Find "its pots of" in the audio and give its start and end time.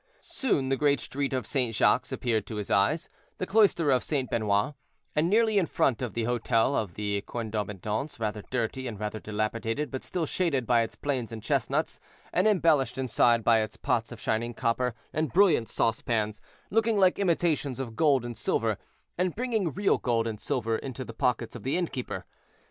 13.61-14.19